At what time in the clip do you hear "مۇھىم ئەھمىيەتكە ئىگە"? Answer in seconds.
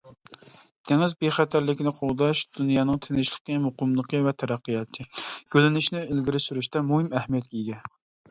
6.89-7.79